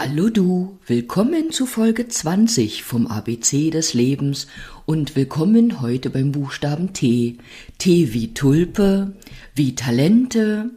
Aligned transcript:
Hallo 0.00 0.28
du, 0.28 0.78
willkommen 0.86 1.50
zu 1.50 1.66
Folge 1.66 2.06
20 2.06 2.84
vom 2.84 3.08
ABC 3.08 3.70
des 3.70 3.94
Lebens 3.94 4.46
und 4.86 5.16
willkommen 5.16 5.80
heute 5.80 6.08
beim 6.08 6.30
Buchstaben 6.30 6.92
T. 6.92 7.38
T 7.78 8.12
wie 8.14 8.32
Tulpe, 8.32 9.16
wie 9.56 9.74
Talente, 9.74 10.70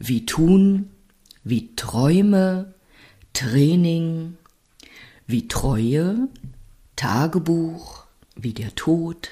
wie 0.00 0.26
Tun, 0.26 0.90
wie 1.44 1.76
Träume, 1.76 2.74
Training, 3.32 4.38
wie 5.28 5.46
Treue, 5.46 6.26
Tagebuch, 6.96 8.02
wie 8.34 8.54
der 8.54 8.74
Tod, 8.74 9.28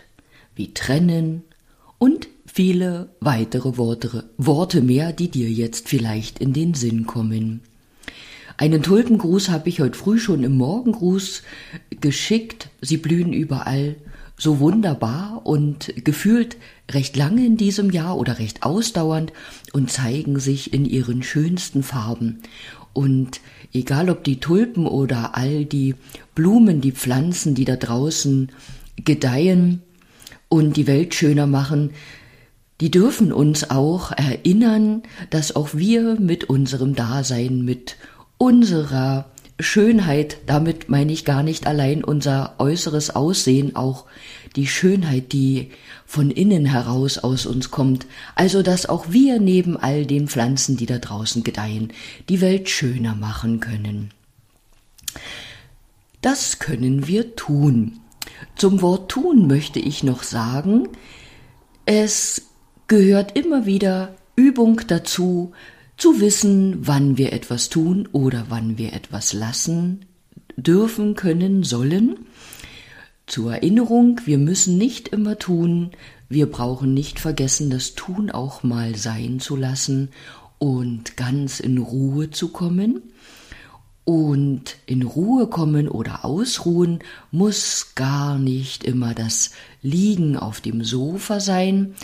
wie 0.54 0.72
Trennen 0.72 1.42
und 1.98 2.28
viele 2.46 3.08
weitere 3.18 3.76
Worte, 3.76 4.30
Worte 4.38 4.82
mehr, 4.82 5.12
die 5.12 5.32
dir 5.32 5.50
jetzt 5.50 5.88
vielleicht 5.88 6.38
in 6.38 6.52
den 6.52 6.74
Sinn 6.74 7.08
kommen. 7.08 7.60
Einen 8.56 8.82
Tulpengruß 8.82 9.48
habe 9.48 9.68
ich 9.68 9.80
heute 9.80 9.98
früh 9.98 10.18
schon 10.18 10.44
im 10.44 10.56
Morgengruß 10.56 11.42
geschickt. 12.00 12.68
Sie 12.80 12.96
blühen 12.96 13.32
überall 13.32 13.96
so 14.36 14.58
wunderbar 14.58 15.42
und 15.44 15.92
gefühlt 16.04 16.56
recht 16.90 17.16
lange 17.16 17.46
in 17.46 17.56
diesem 17.56 17.90
Jahr 17.90 18.18
oder 18.18 18.38
recht 18.38 18.62
ausdauernd 18.62 19.32
und 19.72 19.90
zeigen 19.90 20.38
sich 20.40 20.72
in 20.72 20.84
ihren 20.84 21.22
schönsten 21.22 21.82
Farben. 21.82 22.42
Und 22.92 23.40
egal 23.72 24.10
ob 24.10 24.24
die 24.24 24.40
Tulpen 24.40 24.86
oder 24.86 25.36
all 25.36 25.64
die 25.64 25.94
Blumen, 26.34 26.80
die 26.80 26.92
Pflanzen, 26.92 27.54
die 27.54 27.64
da 27.64 27.76
draußen 27.76 28.50
gedeihen 28.96 29.82
und 30.48 30.76
die 30.76 30.86
Welt 30.86 31.14
schöner 31.14 31.46
machen, 31.46 31.90
die 32.80 32.90
dürfen 32.90 33.32
uns 33.32 33.70
auch 33.70 34.10
erinnern, 34.10 35.04
dass 35.30 35.54
auch 35.54 35.72
wir 35.72 36.20
mit 36.20 36.44
unserem 36.44 36.96
Dasein, 36.96 37.64
mit 37.64 37.96
unserer 38.42 39.26
Schönheit, 39.60 40.38
damit 40.46 40.88
meine 40.88 41.12
ich 41.12 41.24
gar 41.24 41.44
nicht 41.44 41.68
allein 41.68 42.02
unser 42.02 42.56
äußeres 42.58 43.14
Aussehen, 43.14 43.76
auch 43.76 44.06
die 44.56 44.66
Schönheit, 44.66 45.32
die 45.32 45.70
von 46.06 46.28
innen 46.32 46.64
heraus 46.64 47.18
aus 47.18 47.46
uns 47.46 47.70
kommt, 47.70 48.04
also 48.34 48.62
dass 48.62 48.86
auch 48.86 49.06
wir 49.10 49.38
neben 49.38 49.76
all 49.76 50.06
den 50.06 50.26
Pflanzen, 50.26 50.76
die 50.76 50.86
da 50.86 50.98
draußen 50.98 51.44
gedeihen, 51.44 51.92
die 52.28 52.40
Welt 52.40 52.68
schöner 52.68 53.14
machen 53.14 53.60
können. 53.60 54.10
Das 56.20 56.58
können 56.58 57.06
wir 57.06 57.36
tun. 57.36 58.00
Zum 58.56 58.82
Wort 58.82 59.08
tun 59.08 59.46
möchte 59.46 59.78
ich 59.78 60.02
noch 60.02 60.24
sagen, 60.24 60.88
es 61.86 62.42
gehört 62.88 63.38
immer 63.38 63.66
wieder 63.66 64.16
Übung 64.34 64.80
dazu, 64.88 65.52
zu 65.96 66.20
wissen, 66.20 66.78
wann 66.86 67.18
wir 67.18 67.32
etwas 67.32 67.68
tun 67.68 68.08
oder 68.12 68.46
wann 68.48 68.78
wir 68.78 68.92
etwas 68.92 69.32
lassen 69.32 70.06
dürfen, 70.56 71.14
können, 71.14 71.62
sollen. 71.64 72.26
Zur 73.26 73.54
Erinnerung, 73.54 74.20
wir 74.24 74.38
müssen 74.38 74.78
nicht 74.78 75.08
immer 75.08 75.38
tun, 75.38 75.92
wir 76.28 76.50
brauchen 76.50 76.94
nicht 76.94 77.20
vergessen, 77.20 77.70
das 77.70 77.94
Tun 77.94 78.30
auch 78.30 78.62
mal 78.62 78.96
sein 78.96 79.38
zu 79.38 79.54
lassen 79.54 80.08
und 80.58 81.16
ganz 81.16 81.60
in 81.60 81.78
Ruhe 81.78 82.30
zu 82.30 82.48
kommen. 82.48 83.02
Und 84.04 84.76
in 84.86 85.02
Ruhe 85.02 85.46
kommen 85.46 85.88
oder 85.88 86.24
ausruhen 86.24 87.00
muss 87.30 87.94
gar 87.94 88.36
nicht 88.36 88.82
immer 88.82 89.14
das 89.14 89.52
Liegen 89.80 90.36
auf 90.36 90.60
dem 90.60 90.82
Sofa 90.82 91.38
sein, 91.38 91.94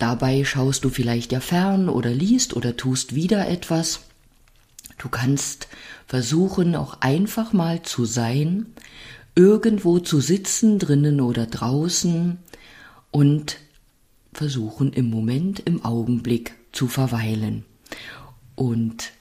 Dabei 0.00 0.44
schaust 0.46 0.84
du 0.84 0.88
vielleicht 0.88 1.30
ja 1.30 1.40
fern 1.40 1.90
oder 1.90 2.10
liest 2.10 2.56
oder 2.56 2.74
tust 2.74 3.14
wieder 3.14 3.46
etwas. 3.48 4.00
Du 4.96 5.10
kannst 5.10 5.68
versuchen, 6.06 6.74
auch 6.74 7.02
einfach 7.02 7.52
mal 7.52 7.82
zu 7.82 8.06
sein, 8.06 8.64
irgendwo 9.34 9.98
zu 9.98 10.20
sitzen, 10.20 10.78
drinnen 10.78 11.20
oder 11.20 11.44
draußen 11.44 12.38
und 13.10 13.58
versuchen 14.32 14.94
im 14.94 15.10
Moment, 15.10 15.60
im 15.60 15.84
Augenblick 15.84 16.54
zu 16.72 16.88
verweilen. 16.88 17.66
Und 18.54 19.12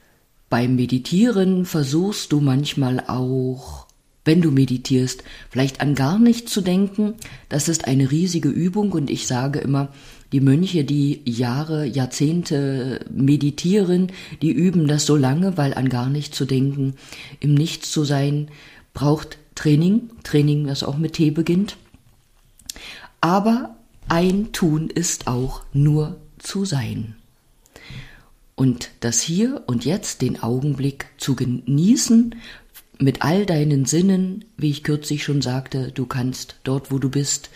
beim 0.49 0.77
Meditieren 0.77 1.65
versuchst 1.65 2.31
du 2.31 2.39
manchmal 2.39 3.03
auch, 3.05 3.85
wenn 4.29 4.43
du 4.43 4.51
meditierst, 4.51 5.23
vielleicht 5.49 5.81
an 5.81 5.95
gar 5.95 6.19
nichts 6.19 6.53
zu 6.53 6.61
denken. 6.61 7.15
Das 7.49 7.67
ist 7.67 7.87
eine 7.87 8.11
riesige 8.11 8.49
Übung 8.49 8.91
und 8.91 9.09
ich 9.09 9.25
sage 9.25 9.57
immer, 9.57 9.87
die 10.31 10.39
Mönche, 10.39 10.83
die 10.83 11.23
Jahre, 11.25 11.83
Jahrzehnte 11.83 13.03
meditieren, 13.09 14.11
die 14.43 14.51
üben 14.51 14.87
das 14.87 15.07
so 15.07 15.15
lange, 15.15 15.57
weil 15.57 15.73
an 15.73 15.89
gar 15.89 16.09
nichts 16.11 16.37
zu 16.37 16.45
denken, 16.45 16.93
im 17.39 17.55
Nichts 17.55 17.91
zu 17.91 18.03
sein, 18.03 18.49
braucht 18.93 19.39
Training, 19.55 20.11
Training, 20.21 20.67
das 20.67 20.83
auch 20.83 20.97
mit 20.97 21.13
T 21.13 21.31
beginnt. 21.31 21.77
Aber 23.21 23.77
ein 24.09 24.51
Tun 24.51 24.91
ist 24.91 25.25
auch 25.25 25.63
nur 25.73 26.17
zu 26.37 26.65
sein. 26.65 27.15
Und 28.53 28.91
das 28.99 29.21
hier 29.21 29.63
und 29.65 29.85
jetzt 29.85 30.21
den 30.21 30.43
Augenblick 30.43 31.07
zu 31.17 31.35
genießen, 31.35 32.35
mit 32.99 33.21
all 33.21 33.45
deinen 33.45 33.85
Sinnen, 33.85 34.45
wie 34.57 34.69
ich 34.69 34.83
kürzlich 34.83 35.23
schon 35.23 35.41
sagte, 35.41 35.91
du 35.91 36.05
kannst 36.05 36.57
dort, 36.63 36.91
wo 36.91 36.99
du 36.99 37.09
bist, 37.09 37.49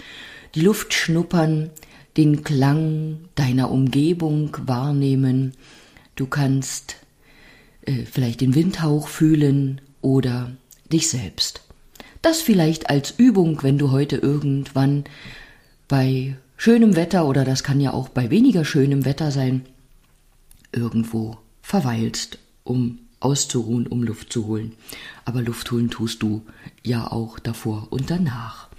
die 0.55 0.61
Luft 0.61 0.93
schnuppern, 0.93 1.69
den 2.17 2.43
Klang 2.43 3.17
deiner 3.35 3.69
Umgebung 3.69 4.55
wahrnehmen. 4.65 5.53
Du 6.15 6.27
kannst 6.27 6.95
äh, 7.85 8.05
vielleicht 8.05 8.41
den 8.41 8.55
Windhauch 8.55 9.07
fühlen 9.07 9.81
oder 10.01 10.51
dich 10.91 11.09
selbst. 11.09 11.61
Das 12.21 12.41
vielleicht 12.41 12.89
als 12.89 13.11
Übung, 13.11 13.63
wenn 13.63 13.77
du 13.77 13.91
heute 13.91 14.15
irgendwann 14.15 15.03
bei 15.89 16.37
schönem 16.55 16.95
Wetter 16.95 17.27
oder 17.27 17.43
das 17.43 17.63
kann 17.63 17.81
ja 17.81 17.91
auch 17.93 18.07
bei 18.07 18.29
weniger 18.29 18.63
schönem 18.63 19.03
Wetter 19.03 19.31
sein, 19.31 19.65
irgendwo 20.71 21.37
verweilst, 21.61 22.37
um 22.63 22.99
auszuruhen, 23.23 23.87
um 23.87 24.03
Luft 24.03 24.31
zu 24.31 24.47
holen. 24.47 24.73
Aber 25.25 25.41
Luft 25.41 25.71
holen 25.71 25.89
tust 25.89 26.21
du 26.21 26.43
ja 26.83 27.11
auch 27.11 27.39
davor 27.39 27.87
und 27.89 28.09
danach. 28.09 28.69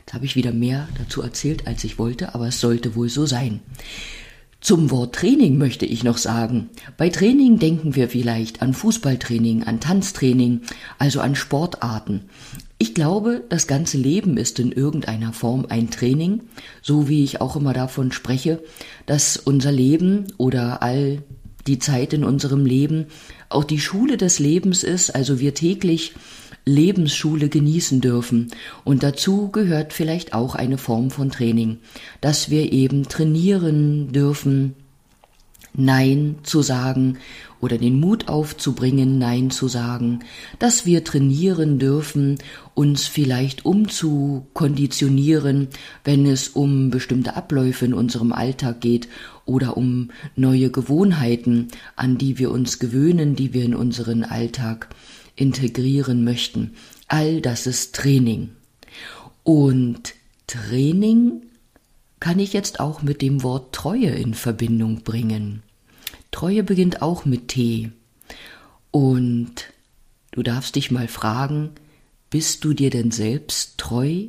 Jetzt 0.00 0.14
habe 0.14 0.24
ich 0.24 0.36
wieder 0.36 0.52
mehr 0.52 0.88
dazu 0.98 1.22
erzählt, 1.22 1.66
als 1.66 1.82
ich 1.84 1.98
wollte, 1.98 2.34
aber 2.34 2.48
es 2.48 2.60
sollte 2.60 2.94
wohl 2.94 3.08
so 3.08 3.26
sein. 3.26 3.60
Zum 4.60 4.90
Wort 4.90 5.14
Training 5.14 5.58
möchte 5.58 5.86
ich 5.86 6.02
noch 6.02 6.16
sagen. 6.16 6.70
Bei 6.96 7.08
Training 7.08 7.58
denken 7.58 7.94
wir 7.94 8.08
vielleicht 8.08 8.62
an 8.62 8.74
Fußballtraining, 8.74 9.64
an 9.64 9.80
Tanztraining, 9.80 10.62
also 10.98 11.20
an 11.20 11.34
Sportarten. 11.34 12.22
Ich 12.78 12.94
glaube, 12.94 13.44
das 13.48 13.66
ganze 13.66 13.96
Leben 13.96 14.36
ist 14.36 14.58
in 14.58 14.72
irgendeiner 14.72 15.32
Form 15.32 15.66
ein 15.68 15.90
Training, 15.90 16.42
so 16.82 17.08
wie 17.08 17.22
ich 17.22 17.40
auch 17.40 17.56
immer 17.56 17.72
davon 17.72 18.12
spreche, 18.12 18.62
dass 19.06 19.36
unser 19.36 19.72
Leben 19.72 20.26
oder 20.36 20.82
all 20.82 21.22
die 21.66 21.78
Zeit 21.78 22.12
in 22.12 22.24
unserem 22.24 22.64
Leben 22.64 23.06
auch 23.48 23.64
die 23.64 23.80
Schule 23.80 24.16
des 24.16 24.38
Lebens 24.38 24.82
ist, 24.82 25.14
also 25.14 25.40
wir 25.40 25.54
täglich 25.54 26.14
Lebensschule 26.64 27.48
genießen 27.48 28.00
dürfen. 28.00 28.50
Und 28.84 29.02
dazu 29.02 29.50
gehört 29.50 29.92
vielleicht 29.92 30.34
auch 30.34 30.54
eine 30.54 30.78
Form 30.78 31.10
von 31.10 31.30
Training, 31.30 31.78
dass 32.20 32.50
wir 32.50 32.72
eben 32.72 33.08
trainieren 33.08 34.12
dürfen, 34.12 34.74
Nein 35.78 36.36
zu 36.42 36.62
sagen 36.62 37.18
oder 37.60 37.78
den 37.78 38.00
Mut 38.00 38.28
aufzubringen, 38.28 39.18
Nein 39.18 39.50
zu 39.50 39.68
sagen, 39.68 40.20
dass 40.58 40.86
wir 40.86 41.04
trainieren 41.04 41.78
dürfen, 41.78 42.38
uns 42.74 43.06
vielleicht 43.06 43.64
umzukonditionieren, 43.64 45.68
wenn 46.04 46.26
es 46.26 46.48
um 46.48 46.90
bestimmte 46.90 47.36
Abläufe 47.36 47.84
in 47.84 47.94
unserem 47.94 48.32
Alltag 48.32 48.80
geht 48.80 49.08
oder 49.44 49.76
um 49.76 50.10
neue 50.34 50.70
Gewohnheiten, 50.70 51.68
an 51.94 52.18
die 52.18 52.38
wir 52.38 52.50
uns 52.50 52.78
gewöhnen, 52.78 53.36
die 53.36 53.54
wir 53.54 53.64
in 53.64 53.74
unseren 53.74 54.24
Alltag 54.24 54.88
integrieren 55.36 56.24
möchten. 56.24 56.72
All 57.08 57.40
das 57.40 57.66
ist 57.66 57.94
Training. 57.94 58.50
Und 59.44 60.14
Training 60.46 61.42
kann 62.20 62.38
ich 62.38 62.52
jetzt 62.52 62.80
auch 62.80 63.02
mit 63.02 63.22
dem 63.22 63.42
Wort 63.42 63.74
Treue 63.74 64.08
in 64.08 64.34
Verbindung 64.34 65.02
bringen. 65.02 65.62
Treue 66.36 66.62
beginnt 66.62 67.00
auch 67.00 67.24
mit 67.24 67.48
T. 67.48 67.92
Und 68.90 69.72
du 70.32 70.42
darfst 70.42 70.76
dich 70.76 70.90
mal 70.90 71.08
fragen, 71.08 71.70
bist 72.28 72.62
du 72.62 72.74
dir 72.74 72.90
denn 72.90 73.10
selbst 73.10 73.78
treu? 73.78 74.24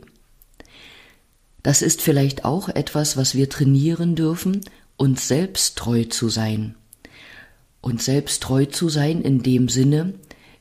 Das 1.63 1.81
ist 1.81 2.01
vielleicht 2.01 2.45
auch 2.45 2.69
etwas, 2.69 3.17
was 3.17 3.35
wir 3.35 3.49
trainieren 3.49 4.15
dürfen, 4.15 4.61
uns 4.95 5.27
selbst 5.27 5.77
treu 5.77 6.05
zu 6.05 6.29
sein. 6.29 6.75
Uns 7.81 8.05
selbst 8.05 8.41
treu 8.41 8.63
zu 8.63 8.87
sein 8.87 9.21
in 9.21 9.43
dem 9.43 9.67
Sinne, 9.67 10.13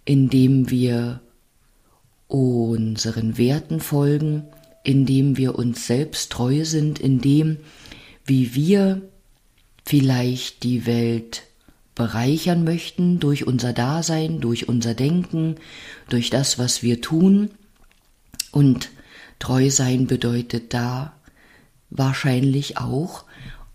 indem 0.04 0.68
wir 0.68 1.20
unseren 2.26 3.38
Werten 3.38 3.78
folgen, 3.78 4.48
indem 4.82 5.36
wir 5.36 5.56
uns 5.56 5.86
selbst 5.86 6.32
treu 6.32 6.64
sind, 6.64 6.98
indem 6.98 7.58
wie 8.24 8.56
wir 8.56 9.02
vielleicht 9.86 10.64
die 10.64 10.84
Welt 10.84 11.44
bereichern 11.94 12.64
möchten 12.64 13.20
durch 13.20 13.46
unser 13.46 13.72
Dasein, 13.72 14.40
durch 14.40 14.68
unser 14.68 14.94
Denken, 14.94 15.56
durch 16.08 16.28
das, 16.28 16.58
was 16.58 16.82
wir 16.82 17.00
tun. 17.00 17.52
Und 18.50 18.90
treu 19.38 19.70
sein 19.70 20.06
bedeutet 20.06 20.74
da 20.74 21.14
wahrscheinlich 21.88 22.78
auch, 22.78 23.24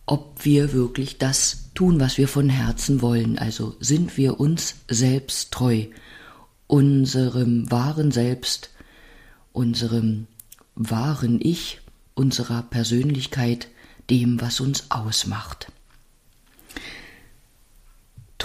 ob 0.05 0.43
wir 0.43 0.73
wirklich 0.73 1.17
das 1.17 1.71
tun, 1.73 1.99
was 1.99 2.17
wir 2.17 2.27
von 2.27 2.49
Herzen 2.49 3.01
wollen. 3.01 3.39
Also 3.39 3.75
sind 3.79 4.17
wir 4.17 4.39
uns 4.39 4.75
selbst 4.89 5.51
treu, 5.51 5.85
unserem 6.67 7.71
wahren 7.71 8.11
Selbst, 8.11 8.69
unserem 9.53 10.27
wahren 10.75 11.39
Ich, 11.41 11.79
unserer 12.13 12.63
Persönlichkeit, 12.63 13.69
dem, 14.09 14.41
was 14.41 14.59
uns 14.59 14.91
ausmacht. 14.91 15.71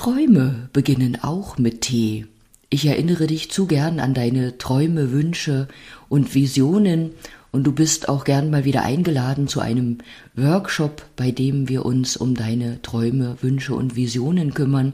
Träume 0.07 0.69
beginnen 0.73 1.19
auch 1.21 1.59
mit 1.59 1.81
T. 1.81 2.27
Ich 2.71 2.87
erinnere 2.87 3.27
dich 3.27 3.51
zu 3.51 3.67
gern 3.67 3.99
an 3.99 4.15
deine 4.15 4.57
Träume, 4.57 5.11
Wünsche 5.11 5.67
und 6.09 6.33
Visionen 6.33 7.11
und 7.51 7.65
du 7.65 7.73
bist 7.73 8.09
auch 8.09 8.23
gern 8.23 8.49
mal 8.49 8.65
wieder 8.65 8.85
eingeladen 8.85 9.49
zu 9.49 9.59
einem 9.59 9.99
Workshop, 10.37 11.05
bei 11.17 11.33
dem 11.33 11.69
wir 11.69 11.85
uns 11.85 12.17
um 12.17 12.37
deine 12.37 12.81
Träume, 12.83 13.39
Wünsche 13.41 13.75
und 13.75 13.97
Visionen 13.97 14.55
kümmern. 14.55 14.93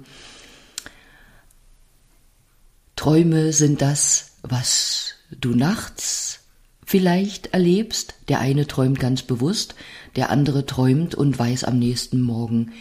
Träume 2.97 3.53
sind 3.53 3.83
das, 3.83 4.39
was 4.41 5.13
du 5.31 5.51
nachts 5.51 6.41
vielleicht 6.87 7.49
erlebst. 7.49 8.15
Der 8.29 8.41
eine 8.41 8.67
träumt 8.67 8.99
ganz 8.99 9.21
bewusst, 9.21 9.75
der 10.17 10.31
andere 10.31 10.65
träumt 10.65 11.15
und 11.15 11.39
weiß 11.39 11.65
am 11.65 11.79
nächsten 11.79 12.23
Morgen 12.23 12.73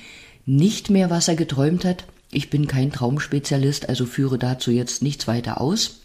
nicht 0.46 0.90
mehr, 0.90 1.10
was 1.10 1.28
er 1.28 1.36
geträumt 1.36 1.84
hat. 1.84 2.06
Ich 2.32 2.50
bin 2.50 2.68
kein 2.68 2.92
Traumspezialist, 2.92 3.90
also 3.90 4.06
führe 4.06 4.40
dazu 4.40 4.72
jetzt 4.72 5.02
nichts 5.02 5.28
weiter 5.28 5.60
aus. 5.60 6.00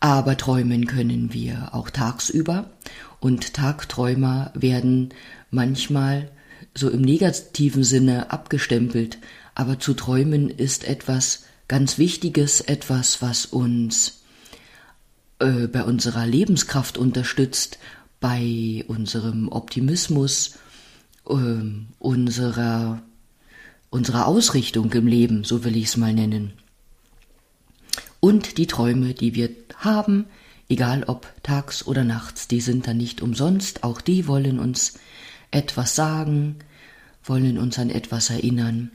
Aber 0.00 0.36
träumen 0.36 0.86
können 0.86 1.32
wir 1.32 1.74
auch 1.74 1.90
tagsüber 1.90 2.70
und 3.20 3.54
Tagträumer 3.54 4.50
werden 4.54 5.10
manchmal 5.50 6.30
so 6.74 6.88
im 6.90 7.02
negativen 7.02 7.84
Sinne 7.84 8.30
abgestempelt. 8.32 9.18
Aber 9.54 9.78
zu 9.78 9.94
träumen 9.94 10.48
ist 10.48 10.84
etwas 10.84 11.44
ganz 11.68 11.98
Wichtiges, 11.98 12.60
etwas, 12.60 13.22
was 13.22 13.46
uns 13.46 14.22
äh, 15.38 15.66
bei 15.66 15.84
unserer 15.84 16.26
Lebenskraft 16.26 16.98
unterstützt, 16.98 17.78
bei 18.20 18.84
unserem 18.88 19.48
Optimismus, 19.48 20.56
äh, 21.28 21.34
unserer, 21.98 23.02
unserer 23.92 24.26
Ausrichtung 24.26 24.90
im 24.92 25.06
Leben, 25.06 25.44
so 25.44 25.64
will 25.64 25.76
ich 25.76 25.84
es 25.84 25.96
mal 25.98 26.14
nennen. 26.14 26.54
Und 28.20 28.56
die 28.56 28.66
Träume, 28.66 29.12
die 29.12 29.34
wir 29.34 29.50
haben, 29.76 30.24
egal 30.68 31.04
ob 31.04 31.30
tags 31.42 31.86
oder 31.86 32.02
nachts, 32.02 32.48
die 32.48 32.62
sind 32.62 32.86
dann 32.86 32.96
nicht 32.96 33.20
umsonst, 33.20 33.84
auch 33.84 34.00
die 34.00 34.26
wollen 34.26 34.58
uns 34.58 34.98
etwas 35.50 35.94
sagen, 35.94 36.56
wollen 37.22 37.58
uns 37.58 37.78
an 37.78 37.90
etwas 37.90 38.30
erinnern 38.30 38.92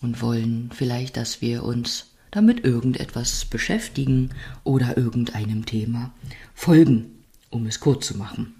und 0.00 0.22
wollen 0.22 0.70
vielleicht, 0.72 1.16
dass 1.16 1.42
wir 1.42 1.64
uns 1.64 2.12
damit 2.30 2.64
irgendetwas 2.64 3.46
beschäftigen 3.46 4.30
oder 4.62 4.96
irgendeinem 4.96 5.66
Thema 5.66 6.12
folgen, 6.54 7.24
um 7.50 7.66
es 7.66 7.80
kurz 7.80 8.06
zu 8.06 8.16
machen. 8.16 8.54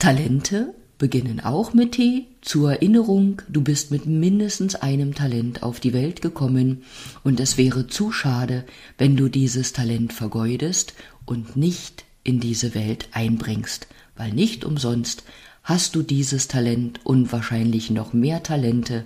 Talente 0.00 0.74
beginnen 0.98 1.40
auch 1.40 1.72
mit 1.72 1.92
T. 1.92 2.26
Zur 2.42 2.72
Erinnerung, 2.72 3.40
du 3.48 3.62
bist 3.62 3.90
mit 3.90 4.06
mindestens 4.06 4.74
einem 4.74 5.14
Talent 5.14 5.62
auf 5.62 5.80
die 5.80 5.92
Welt 5.92 6.22
gekommen 6.22 6.82
und 7.24 7.40
es 7.40 7.56
wäre 7.56 7.86
zu 7.86 8.12
schade, 8.12 8.64
wenn 8.98 9.16
du 9.16 9.28
dieses 9.28 9.72
Talent 9.72 10.12
vergeudest 10.12 10.94
und 11.24 11.56
nicht 11.56 12.04
in 12.24 12.40
diese 12.40 12.74
Welt 12.74 13.08
einbringst, 13.12 13.86
weil 14.16 14.32
nicht 14.32 14.64
umsonst 14.64 15.22
hast 15.62 15.94
du 15.94 16.02
dieses 16.02 16.48
Talent 16.48 17.00
und 17.04 17.30
wahrscheinlich 17.30 17.90
noch 17.90 18.14
mehr 18.14 18.42
Talente 18.42 19.04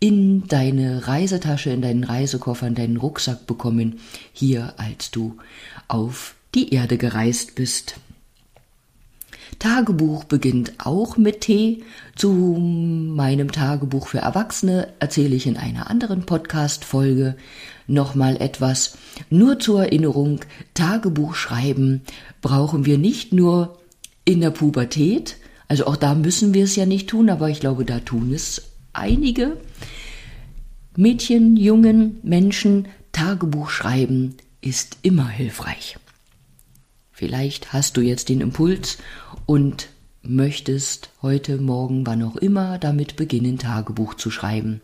in 0.00 0.46
deine 0.46 1.08
Reisetasche, 1.08 1.70
in 1.70 1.80
deinen 1.80 2.04
Reisekoffer, 2.04 2.66
in 2.66 2.74
deinen 2.74 2.98
Rucksack 2.98 3.46
bekommen, 3.46 4.00
hier 4.32 4.74
als 4.76 5.10
du 5.10 5.38
auf 5.88 6.34
die 6.54 6.74
Erde 6.74 6.98
gereist 6.98 7.54
bist. 7.54 7.96
Tagebuch 9.58 10.24
beginnt 10.24 10.74
auch 10.78 11.16
mit 11.16 11.42
T. 11.42 11.82
Zu 12.16 12.32
meinem 12.32 13.52
Tagebuch 13.52 14.08
für 14.08 14.18
Erwachsene 14.18 14.88
erzähle 15.00 15.34
ich 15.36 15.46
in 15.46 15.56
einer 15.56 15.90
anderen 15.90 16.26
Podcast-Folge 16.26 17.36
nochmal 17.86 18.36
etwas. 18.40 18.96
Nur 19.30 19.58
zur 19.58 19.84
Erinnerung, 19.84 20.40
Tagebuch 20.74 21.34
schreiben 21.34 22.02
brauchen 22.42 22.86
wir 22.86 22.98
nicht 22.98 23.32
nur 23.32 23.78
in 24.24 24.40
der 24.40 24.50
Pubertät, 24.50 25.36
also 25.68 25.86
auch 25.86 25.96
da 25.96 26.14
müssen 26.14 26.54
wir 26.54 26.64
es 26.64 26.76
ja 26.76 26.86
nicht 26.86 27.08
tun, 27.08 27.30
aber 27.30 27.48
ich 27.48 27.60
glaube, 27.60 27.84
da 27.84 28.00
tun 28.00 28.32
es 28.32 28.70
einige 28.92 29.56
Mädchen, 30.96 31.56
jungen 31.56 32.20
Menschen. 32.22 32.88
Tagebuch 33.12 33.70
schreiben 33.70 34.36
ist 34.60 34.98
immer 35.02 35.28
hilfreich. 35.28 35.96
Vielleicht 37.16 37.72
hast 37.72 37.96
du 37.96 38.00
jetzt 38.00 38.28
den 38.28 38.40
Impuls 38.40 38.98
und 39.46 39.88
möchtest 40.22 41.10
heute, 41.22 41.58
morgen, 41.58 42.04
wann 42.04 42.24
auch 42.24 42.34
immer 42.34 42.76
damit 42.78 43.14
beginnen, 43.14 43.56
Tagebuch 43.56 44.14
zu 44.14 44.32
schreiben. 44.32 44.80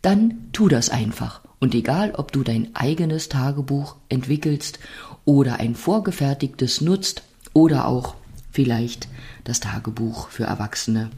Dann 0.00 0.48
tu 0.52 0.68
das 0.68 0.90
einfach. 0.90 1.40
Und 1.58 1.74
egal, 1.74 2.12
ob 2.14 2.30
du 2.30 2.44
dein 2.44 2.76
eigenes 2.76 3.28
Tagebuch 3.28 3.96
entwickelst 4.08 4.78
oder 5.24 5.58
ein 5.58 5.74
vorgefertigtes 5.74 6.82
nutzt 6.82 7.24
oder 7.52 7.88
auch 7.88 8.14
vielleicht 8.52 9.08
das 9.42 9.58
Tagebuch 9.58 10.28
für 10.28 10.44
Erwachsene, 10.44 11.10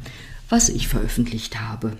was 0.48 0.70
ich 0.70 0.88
veröffentlicht 0.88 1.60
habe. 1.60 1.98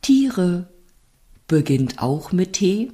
Tiere 0.00 0.68
beginnt 1.48 2.00
auch 2.00 2.30
mit 2.30 2.52
T 2.52 2.92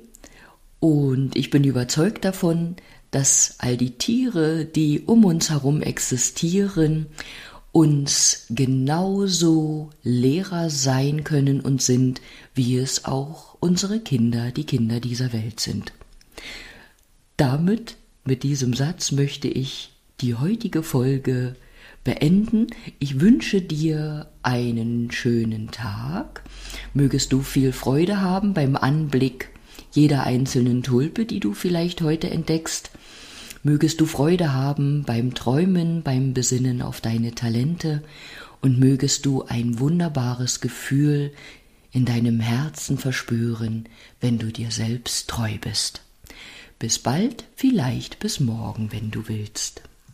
und 0.85 1.35
ich 1.35 1.49
bin 1.49 1.65
überzeugt 1.65 2.27
davon, 2.27 2.77
dass 3.11 3.55
all 3.57 3.79
die 3.79 3.93
Tiere, 3.93 4.67
die 4.67 5.01
um 5.01 5.25
uns 5.25 5.49
herum 5.49 5.81
existieren, 5.81 7.07
uns 7.73 8.45
genauso 8.51 9.89
Lehrer 10.03 10.69
sein 10.69 11.25
können 11.25 11.63
und 11.63 11.81
sind, 11.81 12.21
wie 12.55 12.77
es 12.77 13.07
auch 13.07 13.57
unsere 13.61 13.99
Kinder, 13.99 14.51
die 14.51 14.65
Kinder 14.67 15.01
dieser 15.01 15.33
Welt 15.33 15.59
sind. 15.59 15.95
Damit 17.39 17.97
mit 18.27 18.43
diesem 18.43 18.75
Satz 18.75 19.11
möchte 19.11 19.49
ich 19.49 19.91
die 20.21 20.35
heutige 20.35 20.83
Folge 20.83 21.57
beenden. 22.05 22.67
Ich 22.99 23.21
wünsche 23.21 23.63
dir 23.63 24.29
einen 24.43 25.11
schönen 25.11 25.71
Tag. 25.71 26.43
Mögest 26.93 27.33
du 27.33 27.41
viel 27.41 27.73
Freude 27.73 28.21
haben 28.21 28.53
beim 28.53 28.77
Anblick 28.77 29.49
jeder 29.95 30.25
einzelnen 30.25 30.83
Tulpe, 30.83 31.25
die 31.25 31.41
du 31.41 31.55
vielleicht 31.55 32.03
heute 32.03 32.29
entdeckst. 32.29 32.91
Mögest 33.63 34.01
du 34.01 34.07
Freude 34.07 34.53
haben 34.53 35.05
beim 35.05 35.35
Träumen, 35.35 36.03
beim 36.03 36.35
Besinnen 36.35 36.83
auf 36.83 37.01
deine 37.01 37.35
Talente 37.35 38.03
und 38.61 38.79
mögest 38.79 39.25
du 39.25 39.45
ein 39.45 39.79
wunderbares 39.79 40.61
Gefühl 40.61 41.33
in 41.93 42.05
deinem 42.05 42.41
Herzen 42.41 42.99
verspüren, 42.99 43.89
wenn 44.21 44.39
du 44.39 44.53
dir 44.53 44.71
selbst 44.71 45.31
treu 45.31 45.53
bist. 45.61 46.03
Bis 46.79 46.99
bald, 46.99 47.45
vielleicht 47.55 48.19
bis 48.19 48.41
morgen, 48.41 48.91
wenn 48.91 49.11
du 49.11 49.29
willst. 49.29 49.83